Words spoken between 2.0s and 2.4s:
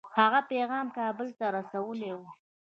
وو.